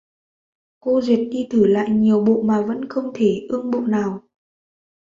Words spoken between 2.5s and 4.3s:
vẫn không thể ưng bộ nào